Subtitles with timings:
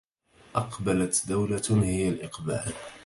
[0.55, 2.73] أقبلت دولة هي الإقبال